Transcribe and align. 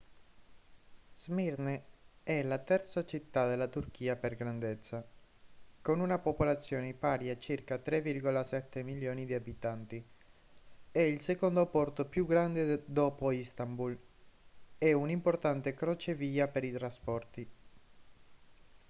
smirne 1.13 1.83
è 2.23 2.41
la 2.41 2.57
terza 2.57 3.05
città 3.05 3.47
della 3.47 3.67
turchia 3.67 4.15
per 4.15 4.35
grandezza 4.35 5.05
con 5.79 5.99
una 5.99 6.17
popolazione 6.17 6.95
pari 6.95 7.29
a 7.29 7.37
circa 7.37 7.75
3,7 7.75 8.83
milioni 8.83 9.27
di 9.27 9.35
abitanti 9.35 10.03
è 10.89 11.01
il 11.01 11.21
secondo 11.21 11.67
porto 11.67 12.05
più 12.07 12.25
grande 12.25 12.81
dopo 12.87 13.29
istanbul 13.29 13.95
e 14.79 14.93
un 14.93 15.11
importante 15.11 15.75
crocevia 15.75 16.47
per 16.47 16.63
i 16.63 16.71
trasporti 16.71 17.47